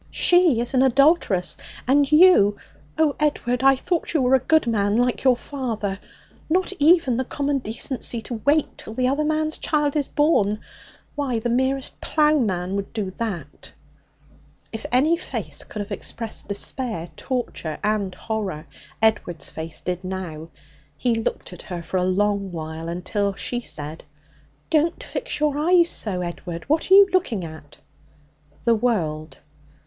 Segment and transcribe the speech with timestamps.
[0.09, 1.55] 'She is an adulteress.
[1.87, 2.57] And you
[2.97, 5.99] oh, Edward, I thought you were a good man, like your father!
[6.49, 10.59] Not even the common decency to wait till the other man's child is born.
[11.13, 13.73] Why, the merest ploughman would do that!'
[14.71, 18.65] If any face could have expressed despair, torture and horror,
[19.03, 20.49] Edward's face did now.
[20.97, 24.03] He looked at her for a long while, until she said:
[24.71, 26.63] 'Don't fix your eyes so, Edward!
[26.67, 27.77] What are you looking at?'
[28.65, 29.37] 'The world.